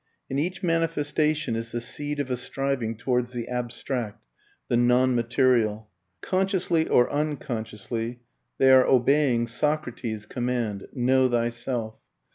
In 0.31 0.39
each 0.39 0.63
manifestation 0.63 1.55
is 1.55 1.71
the 1.71 1.79
seed 1.79 2.19
of 2.19 2.31
a 2.31 2.35
striving 2.35 2.97
towards 2.97 3.33
the 3.33 3.47
abstract, 3.47 4.25
the 4.67 4.75
non 4.75 5.13
material. 5.13 5.91
Consciously 6.21 6.87
or 6.87 7.07
unconsciously 7.11 8.21
they 8.57 8.71
are 8.71 8.87
obeying 8.87 9.45
Socrates' 9.45 10.25
command 10.25 10.87
Know 10.91 11.29
thyself. 11.29 11.99